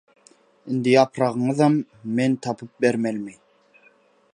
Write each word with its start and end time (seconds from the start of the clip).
«Indi 0.71 0.95
ýapragyňyzam 0.95 1.77
men 2.17 2.41
tapyp 2.49 2.73
bermelimi?» 2.83 3.41